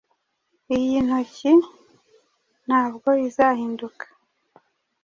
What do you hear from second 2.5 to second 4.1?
ntabwo izahinduka